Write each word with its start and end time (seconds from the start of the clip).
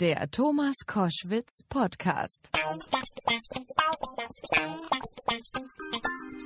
Der 0.00 0.30
Thomas 0.30 0.76
Koschwitz 0.86 1.64
Podcast. 1.68 2.50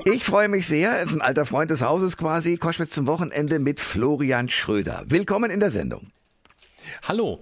Ich 0.07 0.25
freue 0.25 0.49
mich 0.49 0.67
sehr. 0.67 0.99
Es 0.99 1.11
ist 1.11 1.17
ein 1.17 1.21
alter 1.21 1.45
Freund 1.45 1.71
des 1.71 1.83
Hauses 1.83 2.17
quasi. 2.17 2.57
Koschwitz 2.57 2.95
zum 2.95 3.07
Wochenende 3.07 3.59
mit 3.59 3.79
Florian 3.79 4.49
Schröder. 4.49 5.05
Willkommen 5.07 5.51
in 5.51 5.61
der 5.61 5.71
Sendung. 5.71 6.09
Hallo. 7.03 7.41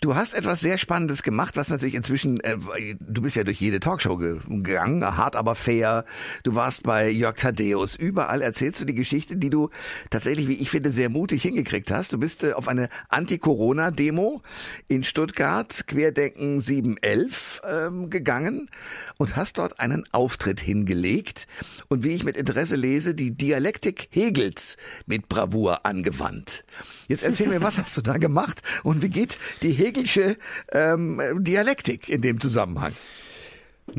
Du 0.00 0.14
hast 0.14 0.32
etwas 0.34 0.60
sehr 0.60 0.78
Spannendes 0.78 1.24
gemacht, 1.24 1.56
was 1.56 1.70
natürlich 1.70 1.96
inzwischen, 1.96 2.38
äh, 2.40 2.56
du 3.00 3.20
bist 3.20 3.34
ja 3.34 3.42
durch 3.42 3.60
jede 3.60 3.80
Talkshow 3.80 4.16
gegangen, 4.16 5.04
hart 5.04 5.34
aber 5.34 5.56
fair. 5.56 6.04
Du 6.44 6.54
warst 6.54 6.84
bei 6.84 7.10
Jörg 7.10 7.36
Thaddeus. 7.36 7.96
Überall 7.96 8.40
erzählst 8.40 8.80
du 8.80 8.84
die 8.84 8.94
Geschichte, 8.94 9.36
die 9.36 9.50
du 9.50 9.70
tatsächlich, 10.10 10.46
wie 10.46 10.54
ich 10.54 10.70
finde, 10.70 10.92
sehr 10.92 11.08
mutig 11.08 11.42
hingekriegt 11.42 11.90
hast. 11.90 12.12
Du 12.12 12.18
bist 12.18 12.44
äh, 12.44 12.52
auf 12.52 12.68
eine 12.68 12.88
Anti-Corona-Demo 13.08 14.40
in 14.86 15.02
Stuttgart, 15.02 15.88
Querdenken 15.88 16.60
711, 16.60 17.62
ähm, 17.68 18.08
gegangen 18.08 18.70
und 19.16 19.34
hast 19.34 19.58
dort 19.58 19.80
einen 19.80 20.04
Auftritt 20.12 20.60
hingelegt 20.60 21.48
und 21.88 22.04
wie 22.04 22.10
ich 22.10 22.22
mit 22.22 22.36
Interesse 22.36 22.76
lese, 22.76 23.16
die 23.16 23.32
Dialektik 23.32 24.06
Hegels 24.12 24.76
mit 25.06 25.28
Bravour 25.28 25.84
angewandt. 25.84 26.64
Jetzt 27.08 27.24
erzähl 27.24 27.48
mir, 27.48 27.62
was 27.62 27.78
hast 27.78 27.96
du 27.96 28.00
da 28.00 28.18
gemacht 28.18 28.62
und 28.84 29.02
wie 29.02 29.08
geht 29.08 29.38
die 29.62 29.72
Hegelsche 29.88 30.36
ähm, 30.72 31.20
Dialektik 31.38 32.10
in 32.10 32.20
dem 32.20 32.40
Zusammenhang? 32.40 32.92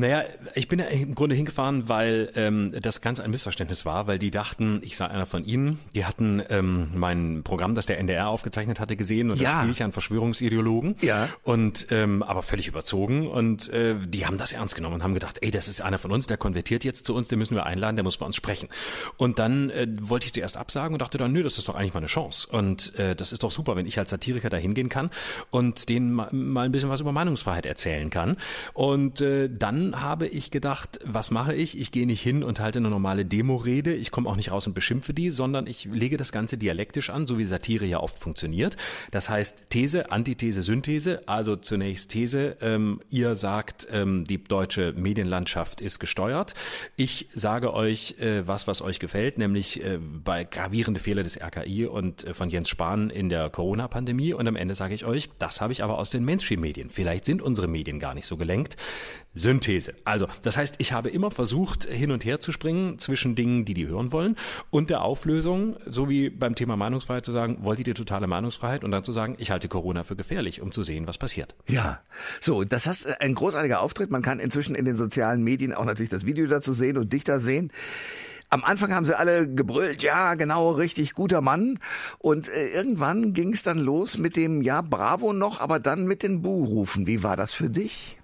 Naja, 0.00 0.24
ich 0.54 0.66
bin 0.66 0.78
ja 0.78 0.86
im 0.86 1.14
Grunde 1.14 1.36
hingefahren, 1.36 1.90
weil 1.90 2.32
ähm, 2.34 2.72
das 2.80 3.02
Ganze 3.02 3.22
ein 3.22 3.30
Missverständnis 3.30 3.84
war, 3.84 4.06
weil 4.06 4.18
die 4.18 4.30
dachten, 4.30 4.80
ich 4.82 4.96
sei 4.96 5.06
einer 5.06 5.26
von 5.26 5.44
ihnen. 5.44 5.78
Die 5.94 6.06
hatten 6.06 6.42
ähm, 6.48 6.88
mein 6.94 7.42
Programm, 7.44 7.74
das 7.74 7.84
der 7.84 7.98
NDR 7.98 8.28
aufgezeichnet 8.28 8.80
hatte, 8.80 8.96
gesehen 8.96 9.30
und 9.30 9.38
ja. 9.38 9.50
da 9.50 9.58
spiele 9.58 9.72
ich 9.72 9.82
einen 9.82 9.92
Verschwörungsideologen. 9.92 10.96
Ja. 11.02 11.28
Und 11.42 11.88
ähm, 11.90 12.22
aber 12.22 12.40
völlig 12.40 12.66
überzogen 12.66 13.28
und 13.28 13.68
äh, 13.68 13.94
die 14.06 14.24
haben 14.24 14.38
das 14.38 14.52
ernst 14.52 14.74
genommen 14.74 14.94
und 14.94 15.02
haben 15.02 15.12
gedacht, 15.12 15.38
ey, 15.42 15.50
das 15.50 15.68
ist 15.68 15.82
einer 15.82 15.98
von 15.98 16.10
uns, 16.12 16.26
der 16.26 16.38
konvertiert 16.38 16.82
jetzt 16.82 17.04
zu 17.04 17.14
uns, 17.14 17.28
den 17.28 17.38
müssen 17.38 17.54
wir 17.54 17.66
einladen, 17.66 17.96
der 17.96 18.02
muss 18.02 18.16
bei 18.16 18.24
uns 18.24 18.36
sprechen. 18.36 18.70
Und 19.18 19.38
dann 19.38 19.68
äh, 19.68 19.86
wollte 20.00 20.26
ich 20.26 20.32
zuerst 20.32 20.56
absagen 20.56 20.94
und 20.94 21.02
dachte 21.02 21.18
dann, 21.18 21.30
nö, 21.30 21.42
das 21.42 21.58
ist 21.58 21.68
doch 21.68 21.74
eigentlich 21.74 21.92
mal 21.92 21.98
eine 21.98 22.06
Chance. 22.06 22.48
Und 22.50 22.98
äh, 22.98 23.14
das 23.14 23.32
ist 23.32 23.42
doch 23.42 23.50
super, 23.50 23.76
wenn 23.76 23.84
ich 23.84 23.98
als 23.98 24.08
Satiriker 24.08 24.48
da 24.48 24.56
hingehen 24.56 24.88
kann 24.88 25.10
und 25.50 25.90
denen 25.90 26.10
mal, 26.14 26.30
mal 26.32 26.64
ein 26.64 26.72
bisschen 26.72 26.88
was 26.88 27.02
über 27.02 27.12
Meinungsfreiheit 27.12 27.66
erzählen 27.66 28.08
kann. 28.08 28.38
Und 28.72 29.20
äh, 29.20 29.50
dann 29.50 29.89
habe 29.98 30.26
ich 30.26 30.50
gedacht, 30.50 30.98
was 31.04 31.30
mache 31.30 31.54
ich? 31.54 31.78
Ich 31.78 31.92
gehe 31.92 32.06
nicht 32.06 32.22
hin 32.22 32.42
und 32.42 32.60
halte 32.60 32.78
eine 32.78 32.90
normale 32.90 33.24
Demo-Rede. 33.24 33.94
Ich 33.94 34.10
komme 34.10 34.28
auch 34.28 34.36
nicht 34.36 34.52
raus 34.52 34.66
und 34.66 34.74
beschimpfe 34.74 35.14
die, 35.14 35.30
sondern 35.30 35.66
ich 35.66 35.86
lege 35.86 36.16
das 36.16 36.32
Ganze 36.32 36.58
dialektisch 36.58 37.10
an, 37.10 37.26
so 37.26 37.38
wie 37.38 37.44
Satire 37.44 37.86
ja 37.86 38.00
oft 38.00 38.18
funktioniert. 38.18 38.76
Das 39.10 39.28
heißt 39.28 39.70
These, 39.70 40.12
Antithese, 40.12 40.62
Synthese. 40.62 41.26
Also 41.26 41.56
zunächst 41.56 42.10
These. 42.10 42.56
Ähm, 42.60 43.00
ihr 43.08 43.34
sagt, 43.34 43.88
ähm, 43.90 44.24
die 44.24 44.42
deutsche 44.42 44.92
Medienlandschaft 44.92 45.80
ist 45.80 45.98
gesteuert. 45.98 46.54
Ich 46.96 47.28
sage 47.34 47.72
euch 47.72 48.16
äh, 48.20 48.46
was, 48.46 48.66
was 48.66 48.82
euch 48.82 48.98
gefällt, 48.98 49.38
nämlich 49.38 49.84
äh, 49.84 49.98
bei 49.98 50.44
gravierende 50.44 51.00
Fehler 51.00 51.22
des 51.22 51.40
RKI 51.40 51.86
und 51.86 52.24
äh, 52.24 52.34
von 52.34 52.50
Jens 52.50 52.68
Spahn 52.68 53.10
in 53.10 53.28
der 53.28 53.50
Corona-Pandemie. 53.50 54.34
Und 54.34 54.46
am 54.46 54.56
Ende 54.56 54.74
sage 54.74 54.94
ich 54.94 55.04
euch, 55.04 55.30
das 55.38 55.60
habe 55.60 55.72
ich 55.72 55.82
aber 55.82 55.98
aus 55.98 56.10
den 56.10 56.24
Mainstream-Medien. 56.24 56.90
Vielleicht 56.90 57.24
sind 57.24 57.42
unsere 57.42 57.68
Medien 57.68 57.98
gar 57.98 58.14
nicht 58.14 58.26
so 58.26 58.36
gelenkt. 58.36 58.76
Synthese. 59.34 59.79
Also, 60.04 60.26
das 60.42 60.56
heißt, 60.56 60.76
ich 60.78 60.92
habe 60.92 61.10
immer 61.10 61.30
versucht, 61.30 61.84
hin 61.84 62.10
und 62.10 62.24
her 62.24 62.40
zu 62.40 62.52
springen 62.52 62.98
zwischen 62.98 63.34
Dingen, 63.34 63.64
die 63.64 63.74
die 63.74 63.86
hören 63.86 64.12
wollen 64.12 64.36
und 64.70 64.90
der 64.90 65.02
Auflösung, 65.02 65.76
so 65.86 66.08
wie 66.08 66.30
beim 66.30 66.54
Thema 66.54 66.76
Meinungsfreiheit 66.76 67.24
zu 67.24 67.32
sagen, 67.32 67.58
wollt 67.62 67.86
ihr 67.86 67.94
totale 67.94 68.26
Meinungsfreiheit 68.26 68.84
und 68.84 68.90
dann 68.90 69.04
zu 69.04 69.12
sagen, 69.12 69.36
ich 69.38 69.50
halte 69.50 69.68
Corona 69.68 70.04
für 70.04 70.16
gefährlich, 70.16 70.60
um 70.60 70.72
zu 70.72 70.82
sehen, 70.82 71.06
was 71.06 71.18
passiert. 71.18 71.54
Ja, 71.66 72.00
so, 72.40 72.64
das 72.64 72.86
ist 72.86 73.06
äh, 73.06 73.14
ein 73.20 73.34
großartiger 73.34 73.80
Auftritt. 73.80 74.10
Man 74.10 74.22
kann 74.22 74.38
inzwischen 74.38 74.74
in 74.74 74.84
den 74.84 74.94
sozialen 74.94 75.42
Medien 75.42 75.74
auch 75.74 75.84
natürlich 75.84 76.10
das 76.10 76.26
Video 76.26 76.46
dazu 76.46 76.72
sehen 76.72 76.98
und 76.98 77.12
dich 77.12 77.24
da 77.24 77.40
sehen. 77.40 77.72
Am 78.52 78.64
Anfang 78.64 78.92
haben 78.92 79.04
sie 79.04 79.16
alle 79.16 79.48
gebrüllt, 79.48 80.02
ja, 80.02 80.34
genau, 80.34 80.72
richtig 80.72 81.14
guter 81.14 81.40
Mann. 81.40 81.78
Und 82.18 82.48
äh, 82.48 82.68
irgendwann 82.70 83.32
ging 83.32 83.52
es 83.52 83.62
dann 83.62 83.78
los 83.78 84.18
mit 84.18 84.34
dem, 84.34 84.62
ja, 84.62 84.82
bravo 84.82 85.32
noch, 85.32 85.60
aber 85.60 85.78
dann 85.78 86.06
mit 86.06 86.24
den 86.24 86.42
Buhrufen. 86.42 87.06
Wie 87.06 87.22
war 87.22 87.36
das 87.36 87.54
für 87.54 87.70
dich? 87.70 88.18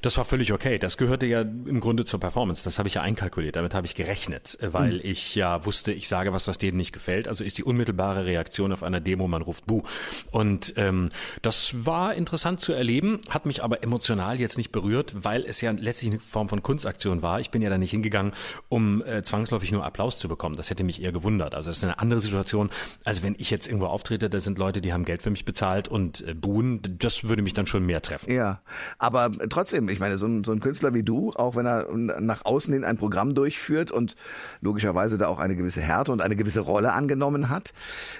Das 0.00 0.16
war 0.16 0.24
völlig 0.24 0.52
okay. 0.52 0.78
Das 0.78 0.96
gehörte 0.96 1.26
ja 1.26 1.42
im 1.42 1.80
Grunde 1.80 2.04
zur 2.04 2.20
Performance. 2.20 2.64
Das 2.64 2.78
habe 2.78 2.88
ich 2.88 2.94
ja 2.94 3.02
einkalkuliert. 3.02 3.56
Damit 3.56 3.74
habe 3.74 3.86
ich 3.86 3.94
gerechnet, 3.94 4.58
äh, 4.60 4.72
weil 4.72 4.94
mhm. 4.94 5.00
ich 5.02 5.34
ja 5.34 5.64
wusste, 5.66 5.92
ich 5.92 6.08
sage 6.08 6.32
was, 6.32 6.48
was 6.48 6.58
denen 6.58 6.76
nicht 6.76 6.92
gefällt. 6.92 7.28
Also 7.28 7.44
ist 7.44 7.58
die 7.58 7.64
unmittelbare 7.64 8.24
Reaktion 8.24 8.72
auf 8.72 8.82
einer 8.82 9.00
Demo, 9.00 9.28
man 9.28 9.42
ruft 9.42 9.66
Bu. 9.66 9.82
Und 10.30 10.74
ähm, 10.76 11.10
das 11.42 11.84
war 11.84 12.14
interessant 12.14 12.60
zu 12.60 12.72
erleben, 12.72 13.20
hat 13.28 13.46
mich 13.46 13.62
aber 13.62 13.82
emotional 13.82 14.40
jetzt 14.40 14.56
nicht 14.56 14.72
berührt, 14.72 15.12
weil 15.24 15.44
es 15.44 15.60
ja 15.60 15.70
letztlich 15.72 16.12
eine 16.12 16.20
Form 16.20 16.48
von 16.48 16.62
Kunstaktion 16.62 17.22
war. 17.22 17.40
Ich 17.40 17.50
bin 17.50 17.62
ja 17.62 17.70
da 17.70 17.78
nicht 17.78 17.90
hingegangen, 17.90 18.32
um 18.68 19.02
äh, 19.04 19.22
zwangsläufig 19.22 19.72
nur 19.72 19.84
Applaus 19.84 20.18
zu 20.18 20.28
bekommen. 20.28 20.56
Das 20.56 20.70
hätte 20.70 20.84
mich 20.84 21.02
eher 21.02 21.12
gewundert. 21.12 21.54
Also 21.54 21.70
das 21.70 21.78
ist 21.78 21.84
eine 21.84 21.98
andere 21.98 22.20
Situation, 22.20 22.70
als 23.04 23.22
wenn 23.22 23.34
ich 23.38 23.50
jetzt 23.50 23.66
irgendwo 23.66 23.86
auftrete, 23.86 24.30
da 24.30 24.40
sind 24.40 24.58
Leute, 24.58 24.80
die 24.80 24.92
haben 24.92 25.04
Geld 25.04 25.22
für 25.22 25.30
mich 25.30 25.44
bezahlt 25.44 25.88
und 25.88 26.26
äh, 26.26 26.34
buhen. 26.34 26.80
Das 26.98 27.24
würde 27.24 27.42
mich 27.42 27.54
dann 27.54 27.66
schon 27.66 27.84
mehr 27.84 28.02
treffen. 28.02 28.32
Ja, 28.32 28.62
aber 28.98 29.30
trotzdem 29.48 29.81
trotzdem, 29.82 29.88
ich 29.88 30.00
meine, 30.00 30.18
so 30.18 30.26
ein, 30.26 30.44
so 30.44 30.52
ein 30.52 30.60
Künstler 30.60 30.94
wie 30.94 31.02
du, 31.02 31.32
auch 31.32 31.56
wenn 31.56 31.66
er 31.66 31.86
nach 31.92 32.44
außen 32.44 32.72
hin 32.72 32.84
ein 32.84 32.96
Programm 32.96 33.34
durchführt 33.34 33.90
und 33.90 34.16
logischerweise 34.60 35.18
da 35.18 35.28
auch 35.28 35.38
eine 35.38 35.56
gewisse 35.56 35.80
Härte 35.80 36.12
und 36.12 36.22
eine 36.22 36.36
gewisse 36.36 36.60
Rolle 36.60 36.92
angenommen 36.92 37.48
hat, 37.48 37.72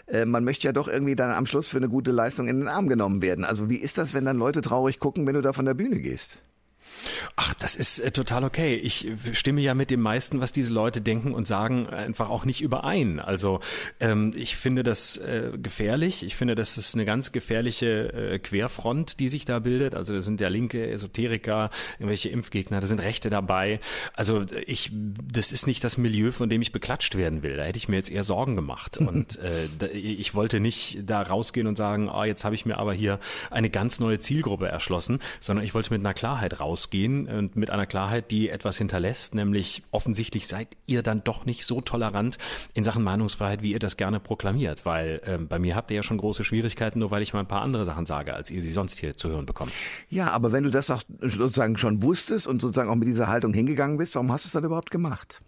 äh, 0.06 0.24
man 0.24 0.44
möchte 0.44 0.66
ja 0.66 0.72
doch 0.72 0.88
irgendwie 0.88 1.16
dann 1.16 1.30
am 1.30 1.46
Schluss 1.46 1.68
für 1.68 1.78
eine 1.78 1.88
gute 1.88 2.12
Leistung 2.12 2.48
in 2.48 2.60
den 2.60 2.68
Arm 2.68 2.88
genommen 2.88 3.22
werden. 3.22 3.44
Also 3.44 3.68
wie 3.68 3.76
ist 3.76 3.98
das, 3.98 4.14
wenn 4.14 4.24
dann 4.24 4.38
Leute 4.38 4.62
traurig 4.62 4.98
gucken, 4.98 5.26
wenn 5.26 5.34
du 5.34 5.42
da 5.42 5.52
von 5.52 5.64
der 5.64 5.74
Bühne 5.74 6.00
gehst? 6.00 6.38
Ach, 7.36 7.54
das 7.54 7.76
ist 7.76 7.98
äh, 7.98 8.10
total 8.10 8.44
okay. 8.44 8.74
Ich 8.74 9.06
stimme 9.32 9.60
ja 9.60 9.74
mit 9.74 9.90
dem 9.90 10.00
meisten, 10.00 10.40
was 10.40 10.52
diese 10.52 10.72
Leute 10.72 11.00
denken 11.00 11.32
und 11.34 11.46
sagen, 11.46 11.88
einfach 11.88 12.30
auch 12.30 12.44
nicht 12.44 12.60
überein. 12.60 13.20
Also 13.20 13.60
ähm, 14.00 14.32
ich 14.36 14.56
finde 14.56 14.82
das 14.82 15.16
äh, 15.16 15.50
gefährlich. 15.60 16.22
Ich 16.22 16.36
finde, 16.36 16.54
das 16.54 16.76
ist 16.78 16.94
eine 16.94 17.04
ganz 17.04 17.32
gefährliche 17.32 18.12
äh, 18.12 18.38
Querfront, 18.38 19.20
die 19.20 19.28
sich 19.28 19.44
da 19.44 19.58
bildet. 19.58 19.94
Also 19.94 20.12
da 20.12 20.20
sind 20.20 20.40
ja 20.40 20.48
linke 20.48 20.88
Esoteriker, 20.88 21.70
irgendwelche 21.98 22.28
Impfgegner, 22.28 22.80
da 22.80 22.86
sind 22.86 23.02
Rechte 23.02 23.30
dabei. 23.30 23.80
Also 24.14 24.44
ich, 24.66 24.90
das 24.92 25.52
ist 25.52 25.66
nicht 25.66 25.82
das 25.84 25.98
Milieu, 25.98 26.32
von 26.32 26.48
dem 26.48 26.62
ich 26.62 26.72
beklatscht 26.72 27.16
werden 27.16 27.42
will. 27.42 27.56
Da 27.56 27.64
hätte 27.64 27.78
ich 27.78 27.88
mir 27.88 27.96
jetzt 27.96 28.10
eher 28.10 28.24
Sorgen 28.24 28.56
gemacht. 28.56 28.98
Und 28.98 29.38
äh, 29.38 29.86
ich 29.92 30.34
wollte 30.34 30.60
nicht 30.60 30.98
da 31.04 31.22
rausgehen 31.22 31.66
und 31.66 31.76
sagen, 31.76 32.08
ah, 32.08 32.24
jetzt 32.24 32.44
habe 32.44 32.54
ich 32.54 32.66
mir 32.66 32.78
aber 32.78 32.92
hier 32.92 33.18
eine 33.50 33.70
ganz 33.70 34.00
neue 34.00 34.18
Zielgruppe 34.18 34.68
erschlossen, 34.68 35.18
sondern 35.40 35.64
ich 35.64 35.74
wollte 35.74 35.92
mit 35.92 36.00
einer 36.00 36.14
Klarheit 36.14 36.60
rausgehen 36.60 36.81
gehen 36.90 37.26
und 37.28 37.56
mit 37.56 37.70
einer 37.70 37.86
Klarheit, 37.86 38.30
die 38.30 38.48
etwas 38.48 38.78
hinterlässt, 38.78 39.34
nämlich 39.34 39.82
offensichtlich 39.90 40.46
seid 40.46 40.68
ihr 40.86 41.02
dann 41.02 41.24
doch 41.24 41.44
nicht 41.44 41.66
so 41.66 41.80
tolerant 41.80 42.38
in 42.74 42.84
Sachen 42.84 43.02
Meinungsfreiheit, 43.02 43.62
wie 43.62 43.72
ihr 43.72 43.78
das 43.78 43.96
gerne 43.96 44.20
proklamiert, 44.20 44.84
weil 44.86 45.20
äh, 45.24 45.38
bei 45.38 45.58
mir 45.58 45.76
habt 45.76 45.90
ihr 45.90 45.96
ja 45.96 46.02
schon 46.02 46.18
große 46.18 46.44
Schwierigkeiten, 46.44 46.98
nur 46.98 47.10
weil 47.10 47.22
ich 47.22 47.32
mal 47.32 47.40
ein 47.40 47.48
paar 47.48 47.62
andere 47.62 47.84
Sachen 47.84 48.06
sage, 48.06 48.34
als 48.34 48.50
ihr 48.50 48.62
sie 48.62 48.72
sonst 48.72 48.98
hier 48.98 49.16
zu 49.16 49.28
hören 49.28 49.46
bekommt. 49.46 49.72
Ja, 50.08 50.30
aber 50.30 50.52
wenn 50.52 50.64
du 50.64 50.70
das 50.70 50.86
doch 50.86 51.02
sozusagen 51.20 51.76
schon 51.76 52.02
wusstest 52.02 52.46
und 52.46 52.60
sozusagen 52.60 52.90
auch 52.90 52.96
mit 52.96 53.08
dieser 53.08 53.28
Haltung 53.28 53.52
hingegangen 53.52 53.98
bist, 53.98 54.14
warum 54.14 54.32
hast 54.32 54.44
du 54.44 54.48
es 54.48 54.52
dann 54.52 54.64
überhaupt 54.64 54.90
gemacht? 54.90 55.40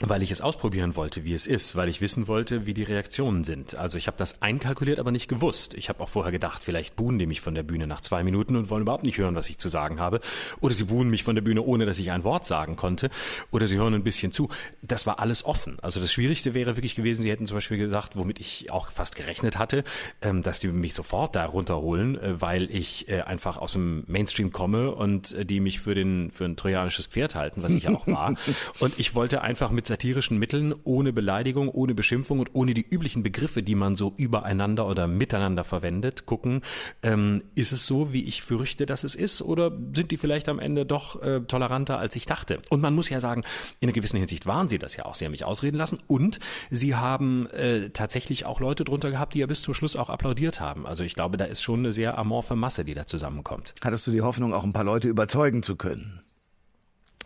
Weil 0.00 0.22
ich 0.22 0.30
es 0.30 0.40
ausprobieren 0.40 0.96
wollte, 0.96 1.22
wie 1.24 1.34
es 1.34 1.46
ist, 1.46 1.76
weil 1.76 1.88
ich 1.88 2.00
wissen 2.00 2.26
wollte, 2.26 2.66
wie 2.66 2.74
die 2.74 2.82
Reaktionen 2.82 3.44
sind. 3.44 3.74
Also 3.74 3.98
ich 3.98 4.06
habe 4.06 4.16
das 4.16 4.40
einkalkuliert, 4.40 4.98
aber 4.98 5.12
nicht 5.12 5.28
gewusst. 5.28 5.74
Ich 5.74 5.88
habe 5.88 6.00
auch 6.02 6.08
vorher 6.08 6.32
gedacht, 6.32 6.64
vielleicht 6.64 6.96
buhen 6.96 7.18
die 7.18 7.26
mich 7.26 7.40
von 7.40 7.54
der 7.54 7.62
Bühne 7.62 7.86
nach 7.86 8.00
zwei 8.00 8.24
Minuten 8.24 8.56
und 8.56 8.70
wollen 8.70 8.82
überhaupt 8.82 9.04
nicht 9.04 9.18
hören, 9.18 9.34
was 9.34 9.50
ich 9.50 9.58
zu 9.58 9.68
sagen 9.68 10.00
habe. 10.00 10.20
Oder 10.60 10.74
sie 10.74 10.84
buhen 10.84 11.10
mich 11.10 11.24
von 11.24 11.34
der 11.34 11.42
Bühne, 11.42 11.62
ohne 11.62 11.84
dass 11.84 11.98
ich 11.98 12.10
ein 12.10 12.24
Wort 12.24 12.46
sagen 12.46 12.74
konnte. 12.74 13.10
Oder 13.50 13.66
sie 13.66 13.76
hören 13.76 13.94
ein 13.94 14.02
bisschen 14.02 14.32
zu. 14.32 14.48
Das 14.80 15.06
war 15.06 15.20
alles 15.20 15.44
offen. 15.44 15.76
Also 15.82 16.00
das 16.00 16.10
Schwierigste 16.10 16.54
wäre 16.54 16.76
wirklich 16.76 16.94
gewesen, 16.94 17.22
sie 17.22 17.30
hätten 17.30 17.46
zum 17.46 17.58
Beispiel 17.58 17.78
gesagt, 17.78 18.16
womit 18.16 18.40
ich 18.40 18.72
auch 18.72 18.90
fast 18.90 19.14
gerechnet 19.14 19.58
hatte, 19.58 19.84
ähm, 20.22 20.42
dass 20.42 20.58
die 20.58 20.68
mich 20.68 20.94
sofort 20.94 21.36
da 21.36 21.44
runterholen, 21.44 22.18
äh, 22.18 22.40
weil 22.40 22.74
ich 22.74 23.08
äh, 23.08 23.20
einfach 23.20 23.58
aus 23.58 23.74
dem 23.74 24.04
Mainstream 24.06 24.52
komme 24.52 24.90
und 24.90 25.32
äh, 25.32 25.44
die 25.44 25.60
mich 25.60 25.80
für, 25.80 25.94
den, 25.94 26.30
für 26.30 26.46
ein 26.46 26.56
trojanisches 26.56 27.06
Pferd 27.06 27.34
halten, 27.34 27.62
was 27.62 27.72
ich 27.72 27.84
ja 27.84 27.90
auch 27.90 28.06
war. 28.06 28.34
Und 28.80 28.98
ich 28.98 29.14
wollte 29.14 29.42
einfach 29.42 29.70
mit 29.70 29.86
satirischen 29.92 30.38
Mitteln, 30.38 30.74
ohne 30.84 31.12
Beleidigung, 31.12 31.68
ohne 31.68 31.94
Beschimpfung 31.94 32.40
und 32.40 32.54
ohne 32.54 32.72
die 32.72 32.86
üblichen 32.88 33.22
Begriffe, 33.22 33.62
die 33.62 33.74
man 33.74 33.94
so 33.94 34.14
übereinander 34.16 34.86
oder 34.86 35.06
miteinander 35.06 35.64
verwendet, 35.64 36.24
gucken, 36.24 36.62
ähm, 37.02 37.42
ist 37.54 37.72
es 37.72 37.86
so, 37.86 38.10
wie 38.14 38.24
ich 38.24 38.40
fürchte, 38.40 38.86
dass 38.86 39.04
es 39.04 39.14
ist, 39.14 39.42
oder 39.42 39.70
sind 39.92 40.10
die 40.10 40.16
vielleicht 40.16 40.48
am 40.48 40.58
Ende 40.58 40.86
doch 40.86 41.20
äh, 41.20 41.40
toleranter, 41.40 41.98
als 41.98 42.16
ich 42.16 42.24
dachte? 42.24 42.62
Und 42.70 42.80
man 42.80 42.94
muss 42.94 43.10
ja 43.10 43.20
sagen, 43.20 43.42
in 43.80 43.88
einer 43.88 43.92
gewissen 43.92 44.16
Hinsicht 44.16 44.46
waren 44.46 44.66
sie 44.66 44.78
das 44.78 44.96
ja 44.96 45.04
auch. 45.04 45.14
Sie 45.14 45.26
haben 45.26 45.32
mich 45.32 45.44
ausreden 45.44 45.76
lassen 45.76 45.98
und 46.06 46.40
sie 46.70 46.94
haben 46.94 47.46
äh, 47.48 47.90
tatsächlich 47.90 48.46
auch 48.46 48.60
Leute 48.60 48.84
drunter 48.84 49.10
gehabt, 49.10 49.34
die 49.34 49.40
ja 49.40 49.46
bis 49.46 49.60
zum 49.60 49.74
Schluss 49.74 49.94
auch 49.94 50.08
applaudiert 50.08 50.58
haben. 50.58 50.86
Also 50.86 51.04
ich 51.04 51.14
glaube, 51.14 51.36
da 51.36 51.44
ist 51.44 51.62
schon 51.62 51.80
eine 51.80 51.92
sehr 51.92 52.16
amorphe 52.16 52.56
Masse, 52.56 52.86
die 52.86 52.94
da 52.94 53.06
zusammenkommt. 53.06 53.74
Hattest 53.84 54.06
du 54.06 54.10
die 54.10 54.22
Hoffnung, 54.22 54.54
auch 54.54 54.64
ein 54.64 54.72
paar 54.72 54.84
Leute 54.84 55.08
überzeugen 55.08 55.62
zu 55.62 55.76
können? 55.76 56.21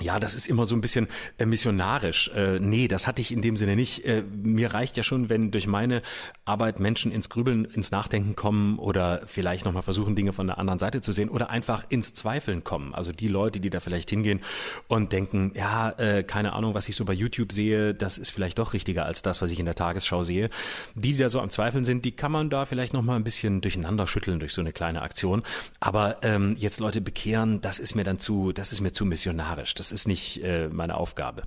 Ja, 0.01 0.21
das 0.21 0.35
ist 0.35 0.47
immer 0.47 0.67
so 0.67 0.75
ein 0.75 0.81
bisschen 0.81 1.09
äh, 1.39 1.47
missionarisch. 1.47 2.31
Äh, 2.35 2.59
nee, 2.61 2.89
das 2.89 3.07
hatte 3.07 3.21
ich 3.21 3.33
in 3.33 3.43
dem 3.43 3.57
Sinne 3.57 3.77
nicht. 3.77 4.05
Äh, 4.05 4.23
mir 4.23 4.75
reicht 4.75 4.97
ja 4.97 5.03
schon, 5.03 5.29
wenn 5.29 5.51
durch 5.51 5.67
meine 5.67 6.03
Arbeit 6.45 6.81
Menschen 6.81 7.13
ins 7.13 7.29
Grübeln, 7.29 7.65
ins 7.65 7.91
Nachdenken 7.91 8.37
kommen 8.37 8.79
oder 8.79 9.23
vielleicht 9.27 9.65
nochmal 9.65 9.83
versuchen, 9.83 10.15
Dinge 10.15 10.33
von 10.33 10.47
der 10.47 10.59
anderen 10.59 10.79
Seite 10.79 11.01
zu 11.01 11.13
sehen 11.13 11.29
oder 11.29 11.51
einfach 11.51 11.85
ins 11.89 12.15
Zweifeln 12.15 12.63
kommen. 12.63 12.95
Also 12.95 13.13
die 13.13 13.29
Leute, 13.29 13.61
die 13.61 13.71
da 13.71 13.81
vielleicht 13.81 14.11
hingehen 14.11 14.41
und 14.89 15.13
denken, 15.13 15.53
ja, 15.55 15.93
keine 16.27 16.53
Ahnung, 16.53 16.75
was 16.75 16.89
ich 16.89 16.97
so 16.97 17.05
bei 17.05 17.13
YouTube 17.13 17.53
sehe, 17.53 17.95
das 17.95 18.19
ist 18.19 18.31
vielleicht 18.31 18.59
doch 18.59 18.75
richtiger 18.75 19.07
als 19.07 19.23
das, 19.23 19.43
was 19.43 19.51
ich 19.51 19.59
in 19.59 19.67
der 19.67 19.75
Tagesschau 19.75 20.23
sehe. 20.23 20.51
Die, 20.95 21.13
die 21.13 21.19
da 21.19 21.29
so 21.31 21.41
am 21.41 21.51
Zweifeln 21.51 21.85
sind, 21.85 22.05
die 22.05 22.13
kann 22.13 22.33
man 22.33 22.51
da 22.51 22.67
vielleicht 22.67 22.93
nochmal 22.93 23.17
ein 23.17 23.25
bisschen 23.25 23.61
durcheinander 23.61 24.07
schütteln 24.07 24.39
durch 24.39 24.53
so 24.53 24.61
eine 24.61 24.73
kleine 24.73 25.03
Aktion. 25.03 25.43
Aber 25.81 26.19
ähm, 26.23 26.55
jetzt 26.59 26.81
Leute 26.81 27.01
bekehren, 27.01 27.61
das 27.61 27.79
ist 27.79 27.95
mir 27.95 28.05
dann 28.05 28.19
zu, 28.19 28.53
das 28.53 28.73
ist 28.73 28.81
mir 28.81 28.93
zu 28.93 29.05
missionarisch. 29.05 29.75
Das 29.75 29.86
das 29.87 29.93
ist 29.93 30.09
nicht 30.09 30.43
äh, 30.43 30.69
meine 30.69 30.97
Aufgabe. 30.97 31.45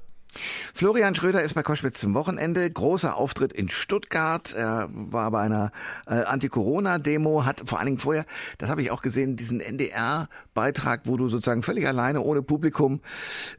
Florian 0.73 1.15
Schröder 1.15 1.41
ist 1.41 1.55
bei 1.55 1.63
Koschwitz 1.63 1.99
zum 1.99 2.13
Wochenende. 2.13 2.69
Großer 2.69 3.17
Auftritt 3.17 3.51
in 3.51 3.69
Stuttgart. 3.69 4.53
Er 4.53 4.87
war 4.91 5.31
bei 5.31 5.41
einer 5.41 5.71
äh, 6.07 6.21
Anti-Corona-Demo, 6.21 7.45
hat 7.45 7.63
vor 7.65 7.79
allen 7.79 7.87
Dingen 7.87 7.97
vorher, 7.97 8.25
das 8.59 8.69
habe 8.69 8.81
ich 8.81 8.91
auch 8.91 9.01
gesehen, 9.01 9.35
diesen 9.35 9.59
NDR-Beitrag, 9.59 11.01
wo 11.05 11.17
du 11.17 11.27
sozusagen 11.27 11.63
völlig 11.63 11.87
alleine, 11.87 12.21
ohne 12.21 12.43
Publikum, 12.43 13.01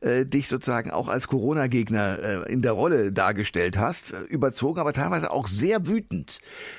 äh, 0.00 0.24
dich 0.24 0.48
sozusagen 0.48 0.92
auch 0.92 1.08
als 1.08 1.28
Corona-Gegner 1.28 2.18
äh, 2.46 2.52
in 2.52 2.62
der 2.62 2.72
Rolle 2.72 3.12
dargestellt 3.12 3.76
hast. 3.76 4.12
Äh, 4.12 4.20
überzogen, 4.20 4.80
aber 4.80 4.92
teilweise 4.92 5.32
auch 5.32 5.48
sehr 5.48 5.88
wütend. 5.88 6.38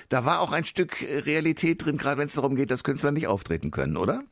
Da 0.10 0.26
war 0.26 0.40
auch 0.40 0.54
ein 0.54 0.64
Stück 0.64 1.06
Realität 1.26 1.86
drin, 1.86 1.98
gerade 1.98 2.18
wenn 2.18 2.28
es 2.28 2.34
darum 2.34 2.56
geht, 2.56 2.72
dass 2.72 2.84
Künstler 2.84 3.12
nicht 3.12 3.28
auftreten 3.28 3.72
können, 3.72 3.98
oder? 3.98 4.24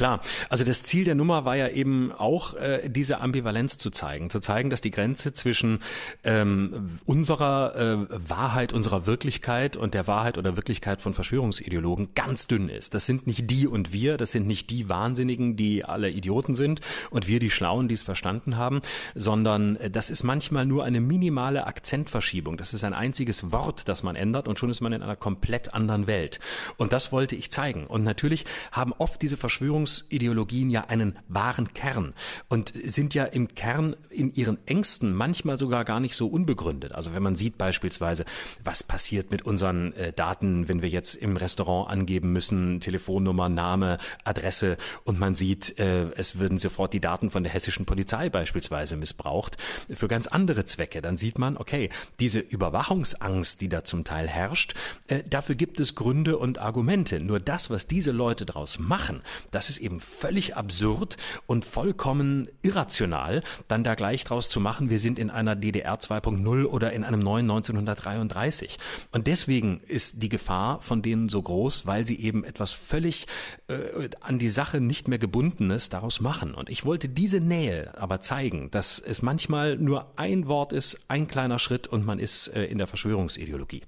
Klar, 0.00 0.22
also 0.48 0.64
das 0.64 0.82
Ziel 0.82 1.04
der 1.04 1.14
Nummer 1.14 1.44
war 1.44 1.56
ja 1.56 1.68
eben 1.68 2.10
auch, 2.10 2.54
äh, 2.54 2.88
diese 2.88 3.20
Ambivalenz 3.20 3.76
zu 3.76 3.90
zeigen, 3.90 4.30
zu 4.30 4.40
zeigen, 4.40 4.70
dass 4.70 4.80
die 4.80 4.90
Grenze 4.90 5.34
zwischen 5.34 5.80
ähm, 6.24 6.98
unserer 7.04 7.76
äh, 7.76 8.06
Wahrheit, 8.08 8.72
unserer 8.72 9.04
Wirklichkeit 9.04 9.76
und 9.76 9.92
der 9.92 10.06
Wahrheit 10.06 10.38
oder 10.38 10.56
Wirklichkeit 10.56 11.02
von 11.02 11.12
Verschwörungsideologen 11.12 12.14
ganz 12.14 12.46
dünn 12.46 12.70
ist. 12.70 12.94
Das 12.94 13.04
sind 13.04 13.26
nicht 13.26 13.50
die 13.50 13.66
und 13.66 13.92
wir, 13.92 14.16
das 14.16 14.32
sind 14.32 14.46
nicht 14.46 14.70
die 14.70 14.88
Wahnsinnigen, 14.88 15.56
die 15.56 15.84
alle 15.84 16.08
Idioten 16.08 16.54
sind 16.54 16.80
und 17.10 17.28
wir 17.28 17.38
die 17.38 17.50
Schlauen, 17.50 17.86
die 17.86 17.94
es 17.94 18.02
verstanden 18.02 18.56
haben, 18.56 18.80
sondern 19.14 19.76
äh, 19.76 19.90
das 19.90 20.08
ist 20.08 20.22
manchmal 20.22 20.64
nur 20.64 20.84
eine 20.84 21.02
minimale 21.02 21.66
Akzentverschiebung. 21.66 22.56
Das 22.56 22.72
ist 22.72 22.84
ein 22.84 22.94
einziges 22.94 23.52
Wort, 23.52 23.86
das 23.86 24.02
man 24.02 24.16
ändert 24.16 24.48
und 24.48 24.58
schon 24.58 24.70
ist 24.70 24.80
man 24.80 24.94
in 24.94 25.02
einer 25.02 25.16
komplett 25.16 25.74
anderen 25.74 26.06
Welt. 26.06 26.40
Und 26.78 26.94
das 26.94 27.12
wollte 27.12 27.36
ich 27.36 27.50
zeigen. 27.50 27.86
Und 27.86 28.02
natürlich 28.02 28.46
haben 28.72 28.94
oft 28.96 29.20
diese 29.20 29.36
Verschwörungen 29.36 29.89
Verschwörungsideologien 29.90 30.70
ja 30.70 30.84
einen 30.86 31.18
wahren 31.28 31.72
Kern 31.74 32.14
und 32.48 32.72
sind 32.84 33.14
ja 33.14 33.24
im 33.24 33.54
Kern 33.54 33.96
in 34.08 34.32
ihren 34.32 34.58
Ängsten 34.66 35.14
manchmal 35.14 35.58
sogar 35.58 35.84
gar 35.84 36.00
nicht 36.00 36.14
so 36.14 36.28
unbegründet. 36.28 36.92
Also 36.92 37.14
wenn 37.14 37.22
man 37.22 37.36
sieht 37.36 37.58
beispielsweise, 37.58 38.24
was 38.64 38.82
passiert 38.82 39.30
mit 39.30 39.42
unseren 39.42 39.92
äh, 39.94 40.12
Daten, 40.12 40.68
wenn 40.68 40.82
wir 40.82 40.88
jetzt 40.88 41.14
im 41.14 41.36
Restaurant 41.36 41.90
angeben 41.90 42.32
müssen, 42.32 42.80
Telefonnummer, 42.80 43.48
Name, 43.48 43.98
Adresse 44.24 44.76
und 45.04 45.18
man 45.18 45.34
sieht, 45.34 45.78
äh, 45.78 46.10
es 46.16 46.38
würden 46.38 46.58
sofort 46.58 46.92
die 46.92 47.00
Daten 47.00 47.30
von 47.30 47.42
der 47.42 47.52
hessischen 47.52 47.86
Polizei 47.86 48.30
beispielsweise 48.30 48.96
missbraucht 48.96 49.56
für 49.90 50.08
ganz 50.08 50.26
andere 50.26 50.64
Zwecke, 50.64 51.02
dann 51.02 51.16
sieht 51.16 51.38
man, 51.38 51.56
okay, 51.56 51.90
diese 52.20 52.38
Überwachungsangst, 52.38 53.60
die 53.60 53.68
da 53.68 53.84
zum 53.84 54.04
Teil 54.04 54.28
herrscht, 54.28 54.74
äh, 55.08 55.22
dafür 55.28 55.54
gibt 55.54 55.80
es 55.80 55.94
Gründe 55.94 56.38
und 56.38 56.58
Argumente. 56.58 57.20
Nur 57.20 57.40
das, 57.40 57.70
was 57.70 57.86
diese 57.86 58.12
Leute 58.12 58.46
daraus 58.46 58.78
machen, 58.78 59.22
das 59.50 59.70
ist 59.70 59.79
eben 59.80 60.00
völlig 60.00 60.56
absurd 60.56 61.16
und 61.46 61.64
vollkommen 61.64 62.48
irrational, 62.62 63.42
dann 63.68 63.84
da 63.84 63.94
gleich 63.94 64.24
draus 64.24 64.48
zu 64.48 64.60
machen, 64.60 64.90
wir 64.90 64.98
sind 64.98 65.18
in 65.18 65.30
einer 65.30 65.56
DDR 65.56 65.94
2.0 65.94 66.64
oder 66.64 66.92
in 66.92 67.04
einem 67.04 67.20
neuen 67.20 67.50
1933. 67.50 68.78
Und 69.12 69.26
deswegen 69.26 69.80
ist 69.86 70.22
die 70.22 70.28
Gefahr 70.28 70.80
von 70.82 71.02
denen 71.02 71.28
so 71.28 71.42
groß, 71.42 71.86
weil 71.86 72.06
sie 72.06 72.20
eben 72.20 72.44
etwas 72.44 72.72
völlig 72.72 73.26
äh, 73.68 74.08
an 74.20 74.38
die 74.38 74.50
Sache 74.50 74.80
nicht 74.80 75.08
mehr 75.08 75.18
gebundenes 75.18 75.88
daraus 75.88 76.20
machen. 76.20 76.54
Und 76.54 76.70
ich 76.70 76.84
wollte 76.84 77.08
diese 77.08 77.40
Nähe 77.40 77.92
aber 77.98 78.20
zeigen, 78.20 78.70
dass 78.70 78.98
es 78.98 79.22
manchmal 79.22 79.76
nur 79.76 80.12
ein 80.16 80.46
Wort 80.46 80.72
ist, 80.72 80.98
ein 81.08 81.28
kleiner 81.28 81.58
Schritt 81.58 81.86
und 81.86 82.04
man 82.04 82.18
ist 82.18 82.48
äh, 82.48 82.64
in 82.64 82.78
der 82.78 82.86
Verschwörungsideologie. 82.86 83.82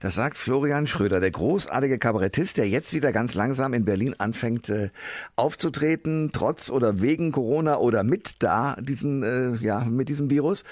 Das 0.00 0.14
sagt 0.14 0.36
Florian 0.38 0.86
Schröder, 0.86 1.20
der 1.20 1.30
großartige 1.30 1.98
Kabarettist, 1.98 2.56
der 2.56 2.66
jetzt 2.68 2.94
wieder 2.94 3.12
ganz 3.12 3.34
langsam 3.34 3.74
in 3.74 3.84
Berlin 3.84 4.14
anfängt 4.18 4.70
äh, 4.70 4.88
aufzutreten, 5.36 6.30
trotz 6.32 6.70
oder 6.70 7.02
wegen 7.02 7.32
Corona 7.32 7.76
oder 7.76 8.02
mit 8.02 8.42
da 8.42 8.76
diesen 8.80 9.22
äh, 9.22 9.56
ja 9.62 9.84
mit 9.84 10.08
diesem 10.08 10.30
Virus. 10.30 10.64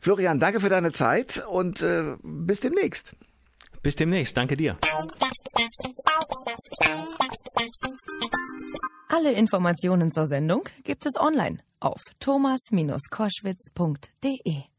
Florian, 0.00 0.38
danke 0.38 0.60
für 0.60 0.68
deine 0.68 0.92
Zeit 0.92 1.44
und 1.48 1.82
äh, 1.82 2.14
bis 2.22 2.60
demnächst. 2.60 3.16
Bis 3.82 3.96
demnächst, 3.96 4.36
danke 4.36 4.56
dir. 4.56 4.78
Alle 9.08 9.32
Informationen 9.32 10.10
zur 10.10 10.26
Sendung 10.26 10.68
gibt 10.84 11.06
es 11.06 11.16
online 11.16 11.56
auf 11.80 12.02
thomas-koschwitz.de. 12.20 14.73